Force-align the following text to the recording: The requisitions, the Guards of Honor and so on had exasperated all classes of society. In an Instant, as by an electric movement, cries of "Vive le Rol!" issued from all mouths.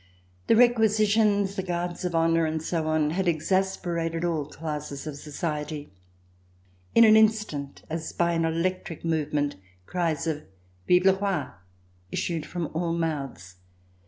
The 0.47 0.55
requisitions, 0.55 1.55
the 1.55 1.61
Guards 1.61 2.03
of 2.05 2.15
Honor 2.15 2.47
and 2.47 2.59
so 2.59 2.87
on 2.87 3.11
had 3.11 3.27
exasperated 3.27 4.25
all 4.25 4.47
classes 4.47 5.05
of 5.05 5.15
society. 5.15 5.91
In 6.95 7.03
an 7.03 7.15
Instant, 7.15 7.83
as 7.87 8.11
by 8.11 8.31
an 8.33 8.43
electric 8.43 9.05
movement, 9.05 9.57
cries 9.85 10.25
of 10.25 10.41
"Vive 10.87 11.05
le 11.05 11.13
Rol!" 11.13 11.49
issued 12.11 12.47
from 12.47 12.71
all 12.73 12.93
mouths. 12.93 13.57